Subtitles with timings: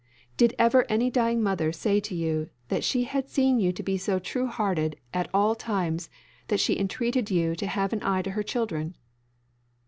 [0.35, 3.97] Did ever any dying mother say to you that she had seen you to be
[3.99, 6.09] so true hearted at all times
[6.47, 8.95] that she entreated you to have an eye to her children?